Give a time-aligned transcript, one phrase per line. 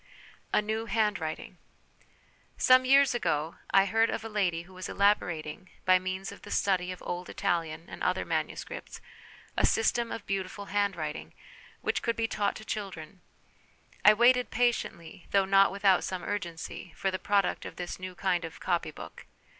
[0.51, 1.59] A' New Handwriting.
[2.57, 6.31] 1 Some years ago I heard o f a lady who was elaborating, by means
[6.31, 8.99] of the study of old Italian and other manuscripts,
[9.55, 11.35] a 'system of beautiful handwriting'
[11.83, 13.21] which could be taught to children.
[14.03, 18.43] I waited patiently, though not without some urgency, for the production of this new kind
[18.43, 19.27] of' copy book.'